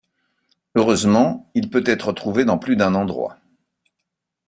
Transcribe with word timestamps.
Heureusement, 0.73 1.47
il 1.53 1.69
peut 1.69 1.83
être 1.85 2.11
trouvé 2.11 2.43
dans 2.43 2.57
plus 2.57 2.75
d'un 2.75 2.95
endroit. 2.95 3.37